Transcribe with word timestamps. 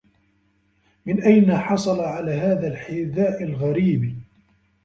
من 1.05 1.23
أين 1.23 1.57
حصل 1.57 1.99
على 2.01 2.31
هذا 2.31 2.67
الحداء 2.67 3.43
الغريب؟ 3.43 4.15